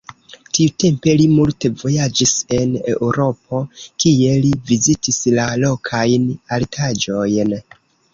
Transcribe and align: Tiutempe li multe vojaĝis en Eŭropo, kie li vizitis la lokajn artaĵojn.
Tiutempe 0.57 1.11
li 1.17 1.25
multe 1.33 1.69
vojaĝis 1.81 2.31
en 2.59 2.71
Eŭropo, 2.93 3.59
kie 4.05 4.31
li 4.47 4.49
vizitis 4.71 5.21
la 5.37 5.45
lokajn 5.65 6.27
artaĵojn. 6.59 7.55